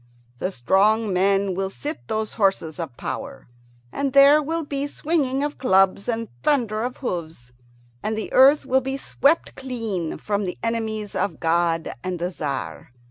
[0.39, 3.47] The strong men will sit those horses of power,
[3.91, 7.53] and there will be swinging of clubs and thunder of hoofs,
[8.01, 12.89] and the earth will be swept clean from the enemies of God and the Tzar.